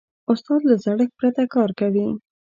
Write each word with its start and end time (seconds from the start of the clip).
استاد 0.31 0.61
له 0.69 0.75
زړښت 0.83 1.11
پرته 1.19 1.43
کار 1.53 1.69
کوي. 1.79 2.07